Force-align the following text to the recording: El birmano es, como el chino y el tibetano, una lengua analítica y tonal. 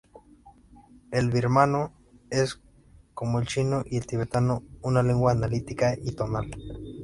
El 1.11 1.29
birmano 1.29 1.91
es, 2.31 2.59
como 3.13 3.37
el 3.39 3.45
chino 3.45 3.83
y 3.85 3.97
el 3.97 4.07
tibetano, 4.07 4.63
una 4.81 5.03
lengua 5.03 5.31
analítica 5.33 5.95
y 5.95 6.13
tonal. 6.13 6.49